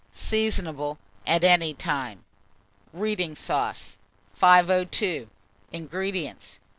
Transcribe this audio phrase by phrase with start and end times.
[0.15, 0.97] Seasonable
[1.27, 2.23] at any time.
[2.91, 3.97] READING SAUCE.
[4.33, 5.29] 502.
[5.71, 6.57] INGREDIENTS.